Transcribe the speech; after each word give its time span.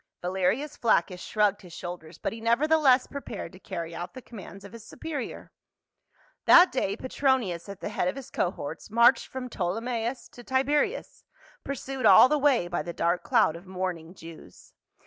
Valerius 0.21 0.75
Flaccus 0.75 1.21
shrugged 1.21 1.61
his 1.61 1.73
shoulders, 1.73 2.17
but 2.17 2.33
he 2.33 2.41
nevertheless 2.41 3.05
prepared 3.05 3.51
to 3.51 3.59
carry 3.59 3.93
out 3.93 4.15
the 4.15 4.21
commands 4.23 4.65
of 4.65 4.73
his 4.73 4.83
superior. 4.83 5.51
That 6.45 6.71
day 6.71 6.97
Petronius 6.97 7.69
at 7.69 7.81
the 7.81 7.89
head 7.89 8.07
of 8.07 8.15
his 8.15 8.31
cohorts 8.31 8.89
marched 8.89 9.27
from 9.27 9.47
Ptolemais 9.47 10.27
to 10.31 10.43
Tiberias, 10.43 11.23
pursued 11.63 12.07
all 12.07 12.27
the 12.27 12.39
way 12.39 12.67
by 12.67 12.81
the 12.81 12.93
dark 12.93 13.21
cloud 13.21 13.55
of 13.55 13.67
mourning 13.67 14.15
Jews. 14.15 14.73